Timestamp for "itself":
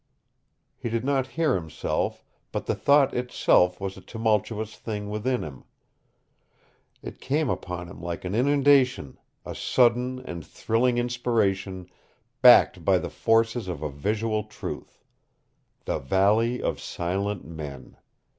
3.13-3.79